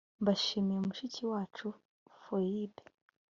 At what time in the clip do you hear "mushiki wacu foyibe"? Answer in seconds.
0.87-2.81